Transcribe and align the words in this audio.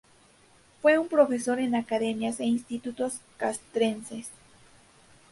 Fue 0.81 0.99
profesor 1.07 1.59
en 1.59 1.75
academias 1.75 2.39
e 2.39 2.45
institutos 2.45 3.19
castrenses. 3.37 4.29